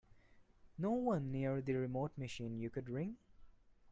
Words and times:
No 0.79 0.93
one 0.93 1.31
near 1.31 1.61
the 1.61 1.75
remote 1.75 2.17
machine 2.17 2.57
you 2.59 2.71
could 2.71 2.89
ring? 2.89 3.17